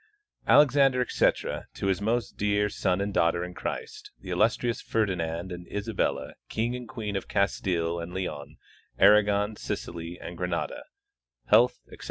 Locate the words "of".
7.15-7.27